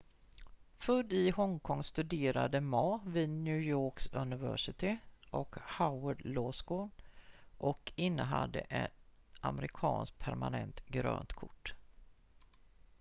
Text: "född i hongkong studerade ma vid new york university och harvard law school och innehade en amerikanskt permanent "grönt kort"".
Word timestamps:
"född 0.77 1.13
i 1.13 1.29
hongkong 1.29 1.83
studerade 1.83 2.61
ma 2.61 2.99
vid 3.05 3.29
new 3.29 3.61
york 3.61 4.13
university 4.15 4.97
och 5.31 5.55
harvard 5.61 6.25
law 6.25 6.53
school 6.65 6.89
och 7.57 7.91
innehade 7.95 8.59
en 8.59 8.87
amerikanskt 9.41 10.17
permanent 10.19 10.85
"grönt 10.87 11.33
kort"". 11.33 11.73